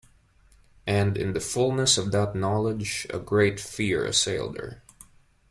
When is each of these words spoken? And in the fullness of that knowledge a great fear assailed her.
And 0.87 1.15
in 1.15 1.33
the 1.33 1.39
fullness 1.39 1.95
of 1.95 2.11
that 2.11 2.33
knowledge 2.33 3.05
a 3.11 3.19
great 3.19 3.59
fear 3.59 4.03
assailed 4.03 4.57
her. 4.57 4.81